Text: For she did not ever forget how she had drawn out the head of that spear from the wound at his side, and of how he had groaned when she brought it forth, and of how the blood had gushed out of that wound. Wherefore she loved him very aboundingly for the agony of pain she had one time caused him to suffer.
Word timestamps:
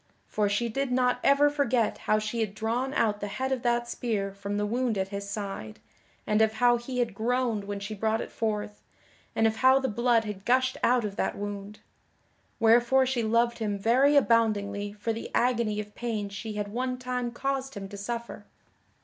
For 0.25 0.49
she 0.49 0.67
did 0.67 0.91
not 0.91 1.19
ever 1.23 1.47
forget 1.47 1.99
how 2.09 2.17
she 2.17 2.39
had 2.39 2.55
drawn 2.55 2.91
out 2.95 3.19
the 3.21 3.27
head 3.27 3.51
of 3.51 3.61
that 3.61 3.87
spear 3.87 4.33
from 4.33 4.57
the 4.57 4.65
wound 4.65 4.97
at 4.97 5.09
his 5.09 5.29
side, 5.29 5.77
and 6.25 6.41
of 6.41 6.53
how 6.53 6.77
he 6.77 6.97
had 6.97 7.13
groaned 7.13 7.65
when 7.65 7.79
she 7.79 7.93
brought 7.93 8.19
it 8.19 8.31
forth, 8.31 8.81
and 9.35 9.45
of 9.45 9.57
how 9.57 9.77
the 9.79 9.87
blood 9.87 10.23
had 10.23 10.43
gushed 10.43 10.75
out 10.81 11.05
of 11.05 11.17
that 11.17 11.37
wound. 11.37 11.81
Wherefore 12.59 13.05
she 13.05 13.21
loved 13.21 13.59
him 13.59 13.77
very 13.77 14.15
aboundingly 14.17 14.91
for 14.93 15.13
the 15.13 15.29
agony 15.35 15.79
of 15.79 15.93
pain 15.93 16.29
she 16.29 16.53
had 16.53 16.69
one 16.69 16.97
time 16.97 17.29
caused 17.31 17.75
him 17.75 17.87
to 17.89 17.95
suffer. 17.95 18.47